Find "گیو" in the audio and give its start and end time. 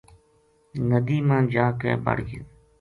2.27-2.43